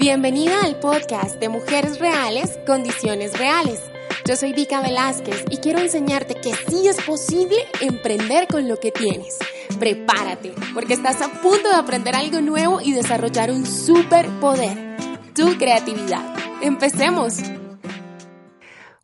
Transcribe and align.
Bienvenida 0.00 0.62
al 0.62 0.80
podcast 0.80 1.38
de 1.40 1.50
Mujeres 1.50 1.98
Reales, 1.98 2.58
Condiciones 2.66 3.38
Reales. 3.38 3.82
Yo 4.24 4.34
soy 4.34 4.54
Vika 4.54 4.80
Velázquez 4.80 5.44
y 5.50 5.58
quiero 5.58 5.78
enseñarte 5.78 6.36
que 6.36 6.54
sí 6.54 6.88
es 6.88 6.96
posible 7.04 7.56
emprender 7.82 8.48
con 8.48 8.66
lo 8.66 8.80
que 8.80 8.92
tienes. 8.92 9.38
Prepárate, 9.78 10.54
porque 10.72 10.94
estás 10.94 11.20
a 11.20 11.28
punto 11.42 11.68
de 11.68 11.74
aprender 11.74 12.16
algo 12.16 12.40
nuevo 12.40 12.80
y 12.80 12.94
desarrollar 12.94 13.50
un 13.50 13.66
superpoder, 13.66 14.96
tu 15.34 15.58
creatividad. 15.58 16.34
Empecemos. 16.62 17.36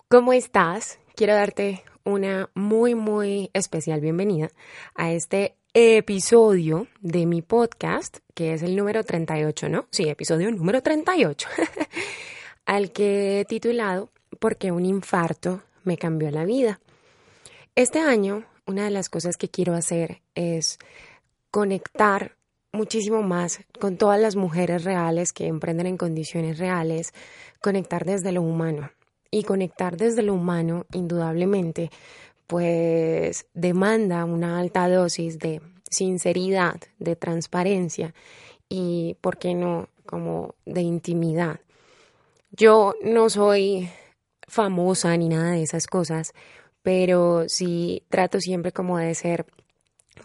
¿Cómo 0.08 0.32
estás? 0.32 0.98
Quiero 1.14 1.34
darte 1.34 1.84
una 2.04 2.48
muy, 2.54 2.94
muy 2.94 3.50
especial 3.52 4.00
bienvenida 4.00 4.48
a 4.94 5.12
este 5.12 5.56
episodio 5.79 6.86
de 7.02 7.27
mi 7.27 7.42
podcast, 7.42 8.20
que 8.32 8.54
es 8.54 8.62
el 8.62 8.77
número 8.77 9.04
38, 9.04 9.68
¿no? 9.68 9.86
Sí, 9.91 10.09
episodio 10.09 10.50
número 10.50 10.82
38, 10.82 11.48
al 12.64 12.92
que 12.92 13.41
he 13.41 13.45
titulado 13.45 14.09
Porque 14.41 14.73
un 14.73 14.87
infarto 14.87 15.60
me 15.84 15.98
cambió 15.98 16.30
la 16.30 16.46
vida. 16.46 16.80
Este 17.74 17.98
año, 17.98 18.46
una 18.65 18.84
de 18.84 18.91
las 18.91 19.10
cosas 19.10 19.37
que 19.37 19.51
quiero 19.51 19.74
hacer 19.74 20.23
es 20.34 20.78
conectar 21.51 22.37
muchísimo 22.73 23.20
más 23.20 23.60
con 23.79 23.98
todas 23.98 24.18
las 24.18 24.34
mujeres 24.34 24.82
reales 24.82 25.34
que 25.34 25.46
emprenden 25.46 25.88
en 25.88 25.98
condiciones 25.98 26.59
reales, 26.59 27.12
conectar 27.60 28.06
desde 28.06 28.32
lo 28.32 28.40
humano. 28.40 28.93
Y 29.30 29.43
conectar 29.43 29.98
desde 29.98 30.23
lo 30.23 30.32
humano, 30.32 30.87
indudablemente, 30.93 31.90
pues 32.46 33.46
demanda 33.55 34.24
una 34.24 34.59
alta 34.59 34.88
dosis 34.88 35.38
de 35.38 35.60
sinceridad, 35.91 36.77
de 36.98 37.16
transparencia 37.16 38.14
y, 38.68 39.16
¿por 39.20 39.38
qué 39.38 39.54
no?, 39.54 39.88
como 40.04 40.54
de 40.64 40.82
intimidad. 40.82 41.60
Yo 42.52 42.95
no 43.02 43.28
soy 43.28 43.90
famosa 44.46 45.16
ni 45.16 45.29
nada 45.29 45.52
de 45.52 45.62
esas 45.62 45.87
cosas, 45.87 46.32
pero 46.82 47.48
sí 47.48 48.04
trato 48.09 48.40
siempre 48.40 48.73
como 48.73 48.99
de 48.99 49.15
ser 49.15 49.46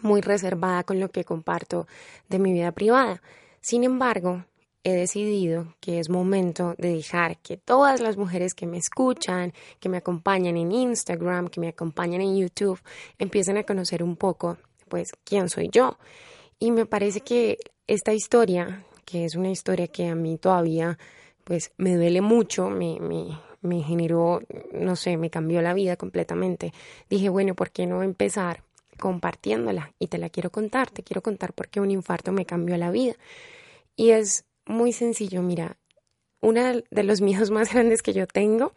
muy 0.00 0.20
reservada 0.20 0.84
con 0.84 1.00
lo 1.00 1.10
que 1.10 1.24
comparto 1.24 1.86
de 2.28 2.38
mi 2.38 2.52
vida 2.52 2.72
privada. 2.72 3.20
Sin 3.60 3.84
embargo, 3.84 4.44
he 4.84 4.92
decidido 4.92 5.74
que 5.80 5.98
es 6.00 6.08
momento 6.08 6.74
de 6.78 6.94
dejar 6.94 7.38
que 7.38 7.56
todas 7.56 8.00
las 8.00 8.16
mujeres 8.16 8.54
que 8.54 8.66
me 8.66 8.78
escuchan, 8.78 9.52
que 9.78 9.88
me 9.88 9.98
acompañan 9.98 10.56
en 10.56 10.72
Instagram, 10.72 11.48
que 11.48 11.60
me 11.60 11.68
acompañan 11.68 12.20
en 12.20 12.36
YouTube, 12.36 12.80
empiecen 13.18 13.56
a 13.56 13.64
conocer 13.64 14.02
un 14.02 14.16
poco, 14.16 14.58
pues, 14.88 15.12
quién 15.24 15.48
soy 15.48 15.68
yo. 15.70 15.98
Y 16.58 16.72
me 16.72 16.86
parece 16.86 17.20
que 17.20 17.58
esta 17.86 18.12
historia, 18.12 18.84
que 19.04 19.24
es 19.24 19.36
una 19.36 19.50
historia 19.50 19.86
que 19.86 20.08
a 20.08 20.14
mí 20.14 20.36
todavía, 20.36 20.98
pues, 21.44 21.72
me 21.76 21.94
duele 21.94 22.20
mucho, 22.20 22.68
me, 22.68 22.98
me, 23.00 23.38
me 23.60 23.82
generó, 23.82 24.40
no 24.72 24.96
sé, 24.96 25.16
me 25.16 25.30
cambió 25.30 25.62
la 25.62 25.74
vida 25.74 25.96
completamente. 25.96 26.72
Dije, 27.08 27.28
bueno, 27.28 27.54
¿por 27.54 27.70
qué 27.70 27.86
no 27.86 28.02
empezar 28.02 28.64
compartiéndola? 28.98 29.94
Y 30.00 30.08
te 30.08 30.18
la 30.18 30.28
quiero 30.28 30.50
contar, 30.50 30.90
te 30.90 31.04
quiero 31.04 31.22
contar 31.22 31.52
por 31.52 31.68
qué 31.68 31.80
un 31.80 31.92
infarto 31.92 32.32
me 32.32 32.46
cambió 32.46 32.76
la 32.76 32.90
vida. 32.90 33.14
Y 33.94 34.10
es 34.10 34.44
muy 34.72 34.92
sencillo, 34.92 35.42
mira, 35.42 35.76
uno 36.40 36.82
de 36.90 37.02
los 37.04 37.20
miedos 37.20 37.50
más 37.50 37.70
grandes 37.72 38.02
que 38.02 38.12
yo 38.12 38.26
tengo 38.26 38.72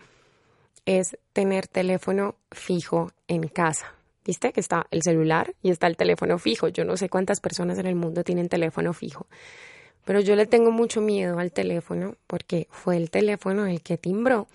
es 0.86 1.18
tener 1.34 1.68
teléfono 1.68 2.36
fijo 2.52 3.12
en 3.28 3.48
casa. 3.48 3.92
¿Viste? 4.24 4.52
Que 4.54 4.60
está 4.60 4.88
el 4.90 5.04
celular 5.04 5.54
y 5.62 5.70
está 5.70 5.86
el 5.86 5.98
teléfono 5.98 6.40
fijo. 6.40 6.68
Yo 6.68 6.84
no 6.84 6.98
sé 6.98 7.10
cuántas 7.10 7.40
personas 7.40 7.78
en 7.78 7.86
el 7.86 7.94
mundo 7.94 8.24
tienen 8.24 8.50
teléfono 8.50 8.92
fijo. 8.92 9.28
Pero 10.04 10.20
yo 10.20 10.36
le 10.36 10.48
tengo 10.48 10.72
mucho 10.72 11.00
miedo 11.00 11.38
al 11.38 11.52
teléfono 11.52 12.16
porque 12.26 12.68
fue 12.72 12.98
el 12.98 13.12
teléfono 13.12 13.68
el 13.68 13.82
que 13.82 13.98
timbró 13.98 14.48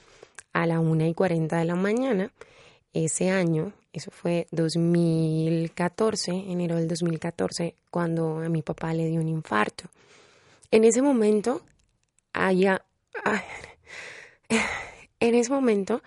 a 0.52 0.66
la 0.66 0.80
una 0.80 1.08
y 1.08 1.14
40 1.14 1.56
de 1.56 1.64
la 1.64 1.76
mañana 1.76 2.32
ese 2.92 3.30
año. 3.30 3.72
Eso 3.92 4.10
fue 4.10 4.46
2014, 4.52 6.30
enero 6.32 6.76
del 6.76 6.88
2014, 6.88 7.74
cuando 7.90 8.38
a 8.38 8.48
mi 8.48 8.62
papá 8.62 8.92
le 8.94 9.06
dio 9.06 9.20
un 9.20 9.28
infarto. 9.28 9.84
En 10.72 10.84
ese 10.84 11.02
momento, 11.02 11.62
allá, 12.32 12.84
en 15.18 15.34
ese 15.34 15.50
momento, 15.50 16.00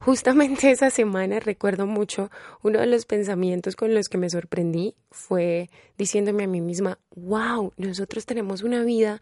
justamente 0.00 0.70
esa 0.70 0.88
semana 0.88 1.38
recuerdo 1.38 1.86
mucho, 1.86 2.30
uno 2.62 2.80
de 2.80 2.86
los 2.86 3.04
pensamientos 3.04 3.76
con 3.76 3.94
los 3.94 4.08
que 4.08 4.16
me 4.16 4.30
sorprendí 4.30 4.94
fue 5.10 5.68
diciéndome 5.98 6.44
a 6.44 6.48
mí 6.48 6.62
misma, 6.62 6.98
wow, 7.14 7.72
nosotros 7.76 8.24
tenemos 8.24 8.62
una 8.62 8.82
vida 8.84 9.20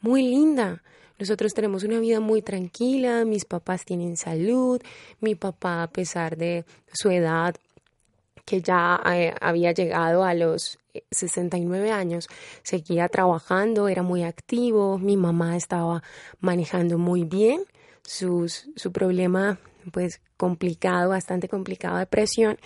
muy 0.00 0.22
linda. 0.22 0.82
Nosotros 1.18 1.52
tenemos 1.52 1.84
una 1.84 2.00
vida 2.00 2.18
muy 2.18 2.40
tranquila, 2.40 3.26
mis 3.26 3.44
papás 3.44 3.84
tienen 3.84 4.16
salud, 4.16 4.80
mi 5.20 5.34
papá 5.34 5.82
a 5.82 5.90
pesar 5.90 6.38
de 6.38 6.64
su 6.94 7.10
edad 7.10 7.56
que 8.50 8.62
ya 8.62 9.00
eh, 9.06 9.32
había 9.40 9.70
llegado 9.70 10.24
a 10.24 10.34
los 10.34 10.80
69 11.12 11.92
años, 11.92 12.26
seguía 12.64 13.08
trabajando, 13.08 13.86
era 13.86 14.02
muy 14.02 14.24
activo, 14.24 14.98
mi 14.98 15.16
mamá 15.16 15.56
estaba 15.56 16.02
manejando 16.40 16.98
muy 16.98 17.22
bien 17.22 17.62
sus, 18.02 18.68
su 18.74 18.90
problema 18.90 19.60
pues 19.92 20.20
complicado, 20.36 21.10
bastante 21.10 21.48
complicado 21.48 21.98
de 21.98 22.06
presión 22.06 22.58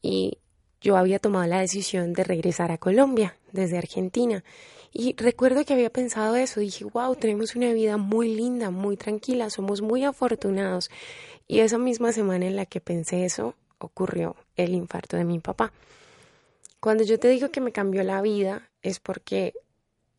y 0.00 0.38
yo 0.80 0.96
había 0.96 1.18
tomado 1.18 1.48
la 1.48 1.58
decisión 1.58 2.12
de 2.12 2.22
regresar 2.22 2.70
a 2.70 2.78
Colombia 2.78 3.36
desde 3.50 3.78
Argentina. 3.78 4.44
Y 4.92 5.16
recuerdo 5.16 5.64
que 5.64 5.74
había 5.74 5.90
pensado 5.90 6.36
eso, 6.36 6.60
dije, 6.60 6.84
wow, 6.84 7.16
tenemos 7.16 7.56
una 7.56 7.72
vida 7.72 7.96
muy 7.96 8.32
linda, 8.32 8.70
muy 8.70 8.96
tranquila, 8.96 9.50
somos 9.50 9.82
muy 9.82 10.04
afortunados. 10.04 10.88
Y 11.48 11.58
esa 11.58 11.78
misma 11.78 12.12
semana 12.12 12.46
en 12.46 12.54
la 12.54 12.66
que 12.66 12.80
pensé 12.80 13.24
eso, 13.24 13.56
ocurrió 13.78 14.36
el 14.56 14.74
infarto 14.74 15.16
de 15.16 15.24
mi 15.24 15.38
papá. 15.38 15.72
Cuando 16.80 17.04
yo 17.04 17.18
te 17.18 17.28
digo 17.28 17.50
que 17.50 17.60
me 17.60 17.72
cambió 17.72 18.02
la 18.04 18.20
vida 18.22 18.70
es 18.82 19.00
porque 19.00 19.54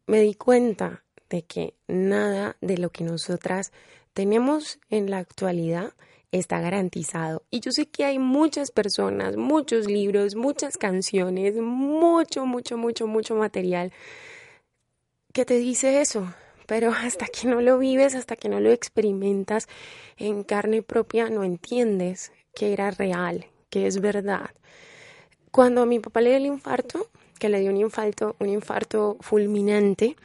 me 0.05 0.21
di 0.21 0.33
cuenta 0.33 1.03
de 1.29 1.43
que 1.43 1.73
nada 1.87 2.57
de 2.61 2.77
lo 2.77 2.89
que 2.89 3.03
nosotras 3.03 3.71
tenemos 4.13 4.79
en 4.89 5.09
la 5.09 5.19
actualidad 5.19 5.93
está 6.31 6.59
garantizado. 6.59 7.43
Y 7.49 7.59
yo 7.59 7.71
sé 7.71 7.87
que 7.87 8.05
hay 8.05 8.19
muchas 8.19 8.71
personas, 8.71 9.37
muchos 9.37 9.87
libros, 9.87 10.35
muchas 10.35 10.77
canciones, 10.77 11.55
mucho, 11.55 12.45
mucho, 12.45 12.77
mucho, 12.77 13.07
mucho 13.07 13.35
material 13.35 13.91
que 15.33 15.45
te 15.45 15.57
dice 15.57 16.01
eso. 16.01 16.33
Pero 16.65 16.91
hasta 16.91 17.27
que 17.27 17.47
no 17.47 17.61
lo 17.61 17.77
vives, 17.77 18.13
hasta 18.15 18.35
que 18.35 18.49
no 18.49 18.59
lo 18.59 18.71
experimentas 18.71 19.67
en 20.17 20.43
carne 20.43 20.81
propia, 20.81 21.29
no 21.29 21.43
entiendes 21.43 22.31
que 22.57 22.73
era 22.73 22.89
real, 22.89 23.45
que 23.69 23.85
es 23.85 24.01
verdad. 24.01 24.49
Cuando 25.51 25.83
a 25.83 25.85
mi 25.85 25.99
papá 25.99 26.21
le 26.21 26.29
dio 26.29 26.37
el 26.39 26.45
infarto, 26.47 27.07
que 27.37 27.49
le 27.49 27.59
dio 27.59 27.69
un 27.69 27.77
infarto, 27.77 28.35
un 28.39 28.49
infarto 28.49 29.15
fulminante, 29.19 30.15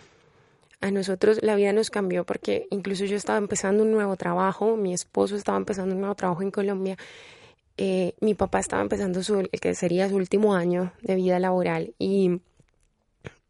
a 0.80 0.90
nosotros 0.90 1.40
la 1.42 1.56
vida 1.56 1.74
nos 1.74 1.90
cambió 1.90 2.24
porque 2.24 2.68
incluso 2.70 3.04
yo 3.04 3.16
estaba 3.16 3.36
empezando 3.36 3.82
un 3.82 3.92
nuevo 3.92 4.16
trabajo, 4.16 4.76
mi 4.78 4.94
esposo 4.94 5.36
estaba 5.36 5.58
empezando 5.58 5.94
un 5.94 6.00
nuevo 6.00 6.14
trabajo 6.14 6.40
en 6.40 6.50
Colombia, 6.50 6.96
eh, 7.76 8.14
mi 8.20 8.32
papá 8.32 8.60
estaba 8.60 8.80
empezando 8.80 9.22
su, 9.22 9.40
el 9.40 9.60
que 9.60 9.74
sería 9.74 10.08
su 10.08 10.16
último 10.16 10.54
año 10.54 10.90
de 11.02 11.16
vida 11.16 11.38
laboral 11.38 11.92
y, 11.98 12.40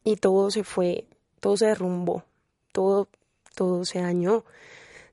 y 0.02 0.16
todo 0.16 0.50
se 0.50 0.64
fue, 0.64 1.04
todo 1.38 1.56
se 1.56 1.66
derrumbó, 1.66 2.24
todo, 2.72 3.06
todo 3.54 3.84
se 3.84 4.00
dañó. 4.00 4.44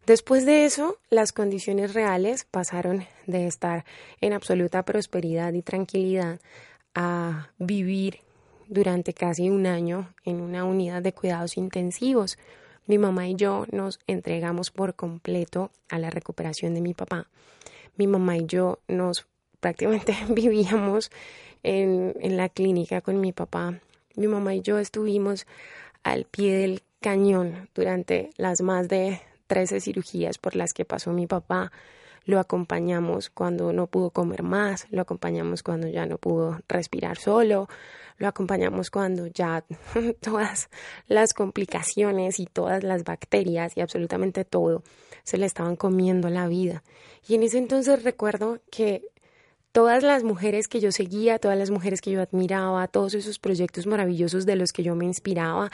Después 0.09 0.43
de 0.43 0.65
eso, 0.65 0.97
las 1.11 1.31
condiciones 1.31 1.93
reales 1.93 2.43
pasaron 2.43 3.05
de 3.27 3.45
estar 3.45 3.85
en 4.21 4.33
absoluta 4.33 4.81
prosperidad 4.81 5.53
y 5.53 5.61
tranquilidad 5.61 6.39
a 6.95 7.51
vivir 7.59 8.21
durante 8.67 9.13
casi 9.13 9.51
un 9.51 9.67
año 9.67 10.11
en 10.25 10.41
una 10.41 10.63
unidad 10.63 11.03
de 11.03 11.13
cuidados 11.13 11.57
intensivos. 11.57 12.39
Mi 12.87 12.97
mamá 12.97 13.27
y 13.27 13.35
yo 13.35 13.67
nos 13.71 13.99
entregamos 14.07 14.71
por 14.71 14.95
completo 14.95 15.69
a 15.89 15.99
la 15.99 16.09
recuperación 16.09 16.73
de 16.73 16.81
mi 16.81 16.95
papá. 16.95 17.27
Mi 17.95 18.07
mamá 18.07 18.35
y 18.35 18.47
yo 18.47 18.79
nos 18.87 19.27
prácticamente 19.59 20.17
vivíamos 20.29 21.11
en, 21.61 22.15
en 22.19 22.35
la 22.35 22.49
clínica 22.49 23.01
con 23.01 23.21
mi 23.21 23.31
papá. 23.31 23.79
Mi 24.15 24.25
mamá 24.25 24.55
y 24.55 24.61
yo 24.61 24.79
estuvimos 24.79 25.45
al 26.01 26.25
pie 26.25 26.57
del 26.57 26.81
cañón 26.99 27.69
durante 27.75 28.31
las 28.37 28.61
más 28.61 28.87
de 28.87 29.21
13 29.49 29.81
cirugías 29.81 30.37
por 30.37 30.55
las 30.55 30.73
que 30.73 30.85
pasó 30.85 31.11
mi 31.11 31.25
papá. 31.27 31.71
Lo 32.25 32.39
acompañamos 32.39 33.29
cuando 33.29 33.73
no 33.73 33.87
pudo 33.87 34.11
comer 34.11 34.43
más, 34.43 34.85
lo 34.91 35.01
acompañamos 35.01 35.63
cuando 35.63 35.87
ya 35.87 36.05
no 36.05 36.19
pudo 36.19 36.59
respirar 36.67 37.17
solo, 37.17 37.67
lo 38.17 38.27
acompañamos 38.27 38.91
cuando 38.91 39.25
ya 39.27 39.65
todas 40.21 40.69
las 41.07 41.33
complicaciones 41.33 42.39
y 42.39 42.45
todas 42.45 42.83
las 42.83 43.03
bacterias 43.03 43.75
y 43.75 43.81
absolutamente 43.81 44.45
todo 44.45 44.83
se 45.23 45.37
le 45.37 45.47
estaban 45.47 45.75
comiendo 45.75 46.29
la 46.29 46.47
vida. 46.47 46.83
Y 47.27 47.35
en 47.35 47.43
ese 47.43 47.57
entonces 47.57 48.03
recuerdo 48.03 48.59
que 48.69 49.01
todas 49.71 50.03
las 50.03 50.23
mujeres 50.23 50.67
que 50.67 50.79
yo 50.79 50.91
seguía, 50.91 51.39
todas 51.39 51.57
las 51.57 51.71
mujeres 51.71 52.01
que 52.01 52.11
yo 52.11 52.21
admiraba, 52.21 52.87
todos 52.87 53.15
esos 53.15 53.39
proyectos 53.39 53.87
maravillosos 53.87 54.45
de 54.45 54.55
los 54.55 54.71
que 54.71 54.83
yo 54.83 54.95
me 54.95 55.05
inspiraba 55.05 55.71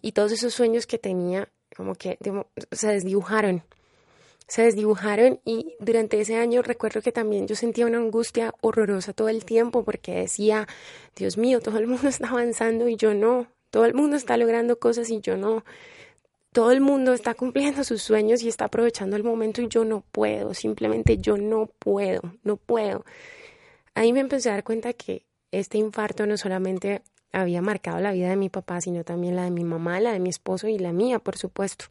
y 0.00 0.12
todos 0.12 0.32
esos 0.32 0.54
sueños 0.54 0.86
que 0.86 0.98
tenía, 0.98 1.48
como 1.76 1.94
que 1.94 2.18
se 2.72 2.88
desdibujaron 2.88 3.62
se 4.50 4.62
desdibujaron 4.62 5.38
y 5.44 5.76
durante 5.78 6.20
ese 6.20 6.34
año 6.34 6.60
recuerdo 6.62 7.02
que 7.02 7.12
también 7.12 7.46
yo 7.46 7.54
sentía 7.54 7.86
una 7.86 7.98
angustia 7.98 8.52
horrorosa 8.62 9.12
todo 9.12 9.28
el 9.28 9.44
tiempo 9.44 9.84
porque 9.84 10.12
decía, 10.12 10.66
Dios 11.14 11.38
mío, 11.38 11.60
todo 11.60 11.78
el 11.78 11.86
mundo 11.86 12.08
está 12.08 12.30
avanzando 12.30 12.88
y 12.88 12.96
yo 12.96 13.14
no, 13.14 13.46
todo 13.70 13.84
el 13.84 13.94
mundo 13.94 14.16
está 14.16 14.36
logrando 14.36 14.80
cosas 14.80 15.08
y 15.10 15.20
yo 15.20 15.36
no, 15.36 15.64
todo 16.52 16.72
el 16.72 16.80
mundo 16.80 17.12
está 17.12 17.34
cumpliendo 17.34 17.84
sus 17.84 18.02
sueños 18.02 18.42
y 18.42 18.48
está 18.48 18.64
aprovechando 18.64 19.14
el 19.14 19.22
momento 19.22 19.62
y 19.62 19.68
yo 19.68 19.84
no 19.84 20.02
puedo, 20.10 20.52
simplemente 20.52 21.18
yo 21.18 21.36
no 21.36 21.66
puedo, 21.78 22.20
no 22.42 22.56
puedo. 22.56 23.04
Ahí 23.94 24.12
me 24.12 24.18
empecé 24.18 24.50
a 24.50 24.54
dar 24.54 24.64
cuenta 24.64 24.94
que 24.94 25.26
este 25.52 25.78
infarto 25.78 26.26
no 26.26 26.36
solamente 26.36 27.02
había 27.32 27.62
marcado 27.62 28.00
la 28.00 28.12
vida 28.12 28.30
de 28.30 28.36
mi 28.36 28.48
papá, 28.48 28.80
sino 28.80 29.04
también 29.04 29.36
la 29.36 29.44
de 29.44 29.50
mi 29.50 29.64
mamá, 29.64 30.00
la 30.00 30.12
de 30.12 30.20
mi 30.20 30.30
esposo 30.30 30.68
y 30.68 30.78
la 30.78 30.92
mía, 30.92 31.18
por 31.18 31.36
supuesto. 31.36 31.86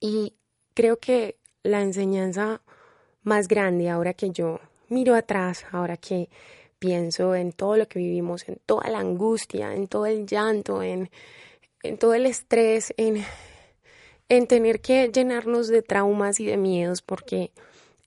Y 0.00 0.34
creo 0.74 0.98
que 0.98 1.36
la 1.62 1.82
enseñanza 1.82 2.62
más 3.22 3.48
grande 3.48 3.90
ahora 3.90 4.14
que 4.14 4.30
yo 4.30 4.60
miro 4.88 5.14
atrás, 5.14 5.66
ahora 5.70 5.96
que 5.96 6.28
pienso 6.78 7.34
en 7.34 7.52
todo 7.52 7.76
lo 7.76 7.88
que 7.88 7.98
vivimos, 7.98 8.48
en 8.48 8.58
toda 8.64 8.88
la 8.88 9.00
angustia, 9.00 9.74
en 9.74 9.88
todo 9.88 10.06
el 10.06 10.26
llanto, 10.26 10.82
en, 10.82 11.10
en 11.82 11.98
todo 11.98 12.14
el 12.14 12.26
estrés, 12.26 12.94
en, 12.96 13.24
en 14.28 14.46
tener 14.46 14.80
que 14.80 15.10
llenarnos 15.12 15.68
de 15.68 15.82
traumas 15.82 16.40
y 16.40 16.46
de 16.46 16.56
miedos, 16.56 17.02
porque 17.02 17.52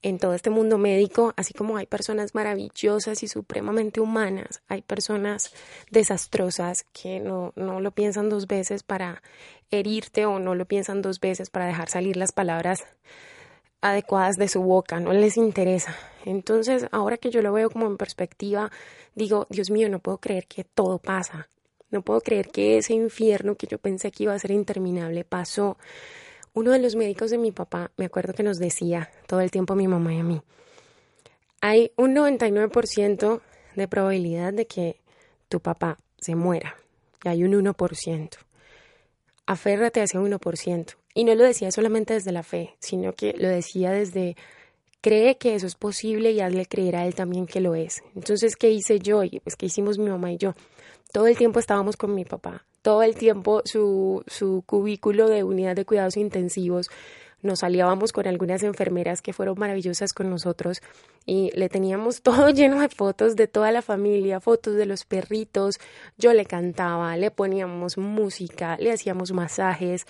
en 0.01 0.17
todo 0.17 0.33
este 0.33 0.49
mundo 0.49 0.77
médico, 0.77 1.33
así 1.37 1.53
como 1.53 1.77
hay 1.77 1.85
personas 1.85 2.33
maravillosas 2.33 3.21
y 3.23 3.27
supremamente 3.27 4.01
humanas, 4.01 4.61
hay 4.67 4.81
personas 4.81 5.53
desastrosas 5.91 6.85
que 6.91 7.19
no, 7.19 7.53
no 7.55 7.81
lo 7.81 7.91
piensan 7.91 8.29
dos 8.29 8.47
veces 8.47 8.83
para 8.83 9.21
herirte 9.69 10.25
o 10.25 10.39
no 10.39 10.55
lo 10.55 10.65
piensan 10.65 11.01
dos 11.01 11.19
veces 11.19 11.49
para 11.49 11.67
dejar 11.67 11.89
salir 11.89 12.17
las 12.17 12.31
palabras 12.31 12.83
adecuadas 13.81 14.37
de 14.37 14.47
su 14.47 14.61
boca, 14.61 14.99
no 14.99 15.13
les 15.13 15.37
interesa. 15.37 15.95
Entonces, 16.25 16.87
ahora 16.91 17.17
que 17.17 17.31
yo 17.31 17.41
lo 17.41 17.51
veo 17.53 17.69
como 17.69 17.87
en 17.87 17.97
perspectiva, 17.97 18.71
digo, 19.15 19.47
Dios 19.49 19.71
mío, 19.71 19.89
no 19.89 19.99
puedo 19.99 20.19
creer 20.19 20.47
que 20.47 20.63
todo 20.63 20.99
pasa. 20.99 21.49
No 21.89 22.01
puedo 22.03 22.21
creer 22.21 22.49
que 22.49 22.77
ese 22.77 22.93
infierno 22.93 23.55
que 23.55 23.67
yo 23.67 23.77
pensé 23.77 24.11
que 24.11 24.23
iba 24.23 24.33
a 24.33 24.39
ser 24.39 24.51
interminable 24.51 25.25
pasó. 25.25 25.77
Uno 26.53 26.71
de 26.71 26.79
los 26.79 26.95
médicos 26.95 27.31
de 27.31 27.37
mi 27.37 27.51
papá, 27.51 27.91
me 27.97 28.05
acuerdo 28.05 28.33
que 28.33 28.43
nos 28.43 28.57
decía 28.57 29.09
todo 29.27 29.41
el 29.41 29.51
tiempo 29.51 29.73
a 29.73 29.77
mi 29.77 29.87
mamá 29.87 30.13
y 30.13 30.19
a 30.19 30.23
mí, 30.23 30.41
hay 31.61 31.91
un 31.95 32.15
99% 32.15 33.41
de 33.75 33.87
probabilidad 33.87 34.53
de 34.53 34.67
que 34.67 34.99
tu 35.47 35.59
papá 35.59 35.97
se 36.17 36.35
muera 36.35 36.75
y 37.23 37.29
hay 37.29 37.43
un 37.43 37.53
1%. 37.53 38.29
Aférrate 39.45 40.01
a 40.01 40.03
ese 40.03 40.17
1%. 40.17 40.95
Y 41.13 41.23
no 41.25 41.35
lo 41.35 41.43
decía 41.43 41.71
solamente 41.71 42.13
desde 42.13 42.31
la 42.31 42.43
fe, 42.43 42.75
sino 42.79 43.13
que 43.13 43.33
lo 43.37 43.49
decía 43.49 43.91
desde 43.91 44.35
cree 45.01 45.37
que 45.37 45.55
eso 45.55 45.67
es 45.67 45.75
posible 45.75 46.31
y 46.31 46.39
hazle 46.39 46.65
creer 46.67 46.95
a 46.95 47.05
él 47.05 47.15
también 47.15 47.47
que 47.47 47.59
lo 47.59 47.75
es. 47.75 48.01
Entonces, 48.15 48.55
¿qué 48.55 48.69
hice 48.69 48.99
yo? 48.99 49.23
Y 49.23 49.39
pues, 49.39 49.55
¿qué 49.55 49.65
hicimos 49.65 49.97
mi 49.97 50.09
mamá 50.09 50.31
y 50.31 50.37
yo? 50.37 50.53
Todo 51.11 51.27
el 51.27 51.37
tiempo 51.37 51.59
estábamos 51.59 51.97
con 51.97 52.15
mi 52.15 52.23
papá, 52.23 52.65
todo 52.81 53.03
el 53.03 53.15
tiempo 53.15 53.61
su, 53.65 54.23
su 54.27 54.63
cubículo 54.65 55.27
de 55.27 55.43
unidad 55.43 55.75
de 55.75 55.85
cuidados 55.85 56.17
intensivos 56.17 56.89
nos 57.41 57.63
aliábamos 57.63 58.11
con 58.11 58.27
algunas 58.27 58.63
enfermeras 58.63 59.21
que 59.21 59.33
fueron 59.33 59.57
maravillosas 59.57 60.13
con 60.13 60.29
nosotros 60.29 60.81
y 61.25 61.51
le 61.55 61.69
teníamos 61.69 62.21
todo 62.23 62.49
lleno 62.49 62.81
de 62.81 62.89
fotos 62.89 63.35
de 63.35 63.47
toda 63.47 63.71
la 63.71 63.81
familia, 63.81 64.39
fotos 64.39 64.75
de 64.75 64.85
los 64.85 65.05
perritos, 65.05 65.79
yo 66.17 66.33
le 66.33 66.45
cantaba, 66.45 67.15
le 67.17 67.31
poníamos 67.31 67.97
música, 67.97 68.77
le 68.77 68.91
hacíamos 68.91 69.31
masajes, 69.31 70.05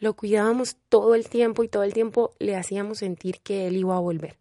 lo 0.00 0.14
cuidábamos 0.14 0.76
todo 0.88 1.14
el 1.14 1.28
tiempo 1.28 1.62
y 1.62 1.68
todo 1.68 1.84
el 1.84 1.92
tiempo 1.92 2.34
le 2.38 2.56
hacíamos 2.56 2.98
sentir 2.98 3.40
que 3.40 3.66
él 3.66 3.76
iba 3.76 3.96
a 3.96 4.00
volver, 4.00 4.36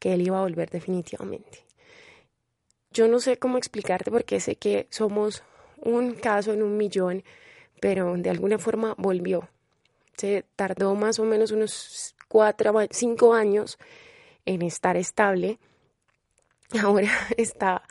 que 0.00 0.14
él 0.14 0.22
iba 0.22 0.38
a 0.38 0.42
volver 0.42 0.70
definitivamente. 0.70 1.64
Yo 2.90 3.08
no 3.08 3.20
sé 3.20 3.36
cómo 3.36 3.58
explicarte 3.58 4.10
porque 4.10 4.40
sé 4.40 4.56
que 4.56 4.88
somos 4.90 5.42
un 5.82 6.14
caso 6.14 6.52
en 6.52 6.62
un 6.62 6.76
millón, 6.76 7.24
pero 7.80 8.16
de 8.16 8.30
alguna 8.30 8.58
forma 8.58 8.94
volvió. 8.98 9.48
Se 10.16 10.44
tardó 10.56 10.94
más 10.94 11.18
o 11.18 11.24
menos 11.24 11.50
unos 11.50 12.14
cuatro, 12.28 12.74
cinco 12.90 13.34
años 13.34 13.78
en 14.44 14.62
estar 14.62 14.96
estable. 14.96 15.58
Ahora 16.82 17.10
está, 17.36 17.82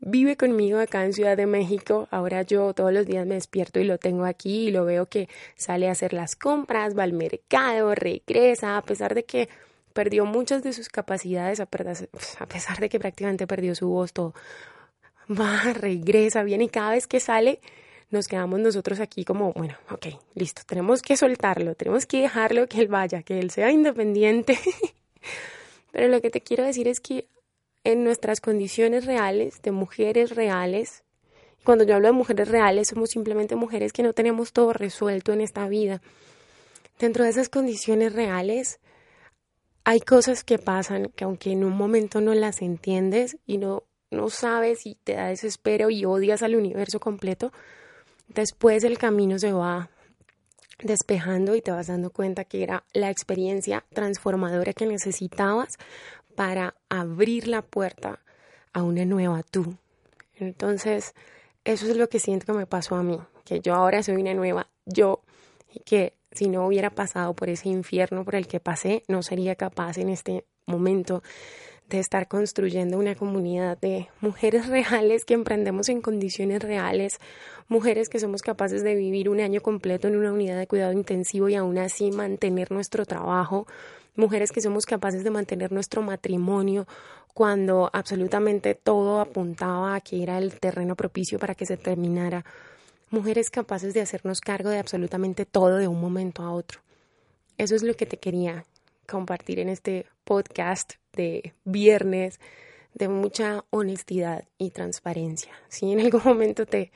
vive 0.00 0.36
conmigo 0.36 0.78
acá 0.78 1.04
en 1.04 1.12
Ciudad 1.12 1.36
de 1.36 1.46
México. 1.46 2.08
Ahora 2.10 2.42
yo 2.42 2.72
todos 2.74 2.92
los 2.92 3.06
días 3.06 3.26
me 3.26 3.34
despierto 3.34 3.80
y 3.80 3.84
lo 3.84 3.98
tengo 3.98 4.24
aquí 4.24 4.68
y 4.68 4.70
lo 4.70 4.84
veo 4.84 5.06
que 5.06 5.28
sale 5.56 5.88
a 5.88 5.92
hacer 5.92 6.12
las 6.12 6.36
compras, 6.36 6.96
va 6.96 7.02
al 7.02 7.12
mercado, 7.12 7.94
regresa, 7.94 8.76
a 8.76 8.82
pesar 8.82 9.14
de 9.14 9.24
que 9.24 9.48
perdió 9.92 10.26
muchas 10.26 10.62
de 10.62 10.72
sus 10.72 10.88
capacidades, 10.88 11.60
a 11.60 11.66
pesar 11.66 12.80
de 12.80 12.88
que 12.88 12.98
prácticamente 12.98 13.46
perdió 13.46 13.74
su 13.74 13.88
voz, 13.88 14.12
todo 14.12 14.34
va, 15.40 15.72
regresa, 15.72 16.42
viene 16.42 16.64
y 16.64 16.68
cada 16.68 16.92
vez 16.92 17.06
que 17.06 17.20
sale 17.20 17.60
nos 18.10 18.28
quedamos 18.28 18.60
nosotros 18.60 19.00
aquí 19.00 19.24
como, 19.24 19.52
bueno, 19.52 19.76
ok, 19.90 20.06
listo, 20.34 20.62
tenemos 20.66 21.02
que 21.02 21.16
soltarlo, 21.16 21.74
tenemos 21.74 22.06
que 22.06 22.22
dejarlo 22.22 22.68
que 22.68 22.80
él 22.80 22.88
vaya, 22.88 23.22
que 23.22 23.40
él 23.40 23.50
sea 23.50 23.70
independiente. 23.72 24.58
Pero 25.92 26.08
lo 26.08 26.20
que 26.20 26.30
te 26.30 26.40
quiero 26.40 26.64
decir 26.64 26.86
es 26.86 27.00
que 27.00 27.28
en 27.82 28.04
nuestras 28.04 28.40
condiciones 28.40 29.04
reales, 29.04 29.60
de 29.62 29.72
mujeres 29.72 30.34
reales, 30.34 31.02
cuando 31.64 31.84
yo 31.84 31.96
hablo 31.96 32.08
de 32.08 32.12
mujeres 32.12 32.48
reales, 32.48 32.88
somos 32.88 33.10
simplemente 33.10 33.56
mujeres 33.56 33.92
que 33.92 34.02
no 34.02 34.12
tenemos 34.12 34.52
todo 34.52 34.72
resuelto 34.72 35.32
en 35.32 35.40
esta 35.40 35.66
vida. 35.68 36.00
Dentro 36.98 37.24
de 37.24 37.30
esas 37.30 37.48
condiciones 37.48 38.12
reales, 38.12 38.80
hay 39.82 40.00
cosas 40.00 40.44
que 40.44 40.58
pasan 40.58 41.10
que 41.16 41.24
aunque 41.24 41.52
en 41.52 41.64
un 41.64 41.76
momento 41.76 42.20
no 42.20 42.34
las 42.34 42.62
entiendes 42.62 43.38
y 43.46 43.58
no 43.58 43.84
no 44.14 44.30
sabes 44.30 44.86
y 44.86 44.94
te 44.94 45.14
da 45.14 45.26
desespero 45.26 45.90
y 45.90 46.04
odias 46.04 46.42
al 46.42 46.56
universo 46.56 47.00
completo, 47.00 47.52
después 48.28 48.84
el 48.84 48.98
camino 48.98 49.38
se 49.38 49.52
va 49.52 49.90
despejando 50.82 51.54
y 51.54 51.60
te 51.60 51.70
vas 51.70 51.86
dando 51.86 52.10
cuenta 52.10 52.44
que 52.44 52.62
era 52.62 52.84
la 52.92 53.10
experiencia 53.10 53.84
transformadora 53.92 54.72
que 54.72 54.86
necesitabas 54.86 55.76
para 56.34 56.74
abrir 56.88 57.48
la 57.48 57.62
puerta 57.62 58.20
a 58.72 58.82
una 58.82 59.04
nueva 59.04 59.42
tú. 59.42 59.76
Entonces, 60.34 61.14
eso 61.64 61.86
es 61.86 61.96
lo 61.96 62.08
que 62.08 62.18
siento 62.18 62.46
que 62.46 62.52
me 62.52 62.66
pasó 62.66 62.96
a 62.96 63.02
mí, 63.02 63.18
que 63.44 63.60
yo 63.60 63.74
ahora 63.74 64.02
soy 64.02 64.16
una 64.16 64.34
nueva 64.34 64.68
yo 64.84 65.22
y 65.72 65.80
que 65.80 66.14
si 66.32 66.48
no 66.48 66.66
hubiera 66.66 66.90
pasado 66.90 67.34
por 67.34 67.48
ese 67.48 67.68
infierno 67.68 68.24
por 68.24 68.34
el 68.34 68.46
que 68.46 68.60
pasé, 68.60 69.04
no 69.06 69.22
sería 69.22 69.54
capaz 69.54 69.98
en 69.98 70.08
este 70.08 70.44
momento 70.66 71.22
de 71.88 71.98
estar 71.98 72.28
construyendo 72.28 72.98
una 72.98 73.14
comunidad 73.14 73.78
de 73.78 74.08
mujeres 74.20 74.66
reales 74.68 75.24
que 75.24 75.34
emprendemos 75.34 75.88
en 75.88 76.00
condiciones 76.00 76.62
reales, 76.62 77.18
mujeres 77.68 78.08
que 78.08 78.18
somos 78.18 78.42
capaces 78.42 78.82
de 78.82 78.94
vivir 78.94 79.28
un 79.28 79.40
año 79.40 79.60
completo 79.60 80.08
en 80.08 80.16
una 80.16 80.32
unidad 80.32 80.58
de 80.58 80.66
cuidado 80.66 80.92
intensivo 80.92 81.48
y 81.48 81.54
aún 81.54 81.78
así 81.78 82.10
mantener 82.10 82.70
nuestro 82.70 83.04
trabajo, 83.04 83.66
mujeres 84.16 84.50
que 84.50 84.60
somos 84.60 84.86
capaces 84.86 85.24
de 85.24 85.30
mantener 85.30 85.72
nuestro 85.72 86.02
matrimonio 86.02 86.86
cuando 87.34 87.90
absolutamente 87.92 88.74
todo 88.74 89.20
apuntaba 89.20 89.96
a 89.96 90.00
que 90.00 90.22
era 90.22 90.38
el 90.38 90.58
terreno 90.60 90.94
propicio 90.94 91.38
para 91.38 91.54
que 91.54 91.66
se 91.66 91.76
terminara, 91.76 92.44
mujeres 93.10 93.50
capaces 93.50 93.92
de 93.92 94.00
hacernos 94.00 94.40
cargo 94.40 94.70
de 94.70 94.78
absolutamente 94.78 95.44
todo 95.44 95.76
de 95.76 95.88
un 95.88 96.00
momento 96.00 96.42
a 96.42 96.52
otro. 96.52 96.80
Eso 97.58 97.74
es 97.74 97.82
lo 97.82 97.94
que 97.94 98.06
te 98.06 98.18
quería 98.18 98.64
compartir 99.06 99.58
en 99.58 99.68
este 99.68 100.06
podcast 100.24 100.94
de 101.14 101.54
viernes 101.64 102.40
de 102.94 103.08
mucha 103.08 103.64
honestidad 103.70 104.44
y 104.56 104.70
transparencia. 104.70 105.52
Si 105.68 105.92
en 105.92 106.00
algún 106.00 106.22
momento 106.24 106.66
te, 106.66 106.92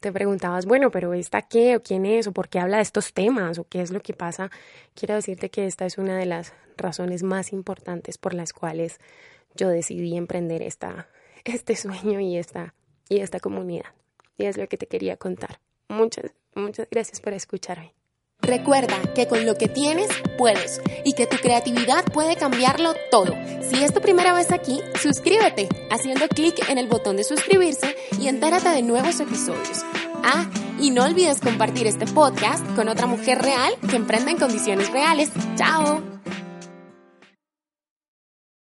te 0.00 0.12
preguntabas, 0.12 0.66
bueno, 0.66 0.90
pero 0.90 1.14
¿esta 1.14 1.42
qué 1.42 1.76
o 1.76 1.82
quién 1.82 2.06
es 2.06 2.26
o 2.26 2.32
por 2.32 2.48
qué 2.48 2.58
habla 2.58 2.78
de 2.78 2.82
estos 2.82 3.12
temas 3.12 3.58
o 3.58 3.64
qué 3.64 3.82
es 3.82 3.90
lo 3.90 4.00
que 4.00 4.14
pasa? 4.14 4.50
Quiero 4.94 5.14
decirte 5.14 5.50
que 5.50 5.66
esta 5.66 5.86
es 5.86 5.98
una 5.98 6.16
de 6.16 6.26
las 6.26 6.54
razones 6.76 7.22
más 7.22 7.52
importantes 7.52 8.18
por 8.18 8.34
las 8.34 8.52
cuales 8.52 8.98
yo 9.54 9.68
decidí 9.68 10.16
emprender 10.16 10.62
esta, 10.62 11.08
este 11.44 11.76
sueño 11.76 12.20
y 12.20 12.36
esta, 12.36 12.74
y 13.08 13.20
esta 13.20 13.38
comunidad. 13.38 13.94
Y 14.38 14.46
es 14.46 14.56
lo 14.56 14.66
que 14.66 14.78
te 14.78 14.86
quería 14.86 15.16
contar. 15.16 15.60
Muchas, 15.88 16.32
muchas 16.54 16.88
gracias 16.90 17.20
por 17.20 17.34
escucharme. 17.34 17.94
Recuerda 18.42 18.96
que 19.14 19.28
con 19.28 19.46
lo 19.46 19.56
que 19.56 19.68
tienes 19.68 20.08
puedes 20.36 20.80
y 21.04 21.12
que 21.12 21.26
tu 21.26 21.36
creatividad 21.36 22.04
puede 22.04 22.36
cambiarlo 22.36 22.94
todo. 23.10 23.34
Si 23.62 23.82
es 23.82 23.94
tu 23.94 24.00
primera 24.00 24.34
vez 24.34 24.50
aquí, 24.50 24.80
suscríbete 25.00 25.68
haciendo 25.90 26.26
clic 26.28 26.68
en 26.68 26.78
el 26.78 26.88
botón 26.88 27.16
de 27.16 27.24
suscribirse 27.24 27.96
y 28.20 28.26
entérate 28.26 28.68
de 28.70 28.82
nuevos 28.82 29.20
episodios. 29.20 29.84
Ah, 30.24 30.50
y 30.80 30.90
no 30.90 31.04
olvides 31.04 31.40
compartir 31.40 31.86
este 31.86 32.06
podcast 32.06 32.64
con 32.74 32.88
otra 32.88 33.06
mujer 33.06 33.40
real 33.40 33.72
que 33.88 33.96
emprenda 33.96 34.32
en 34.32 34.38
condiciones 34.38 34.90
reales. 34.90 35.30
¡Chao! 35.56 36.11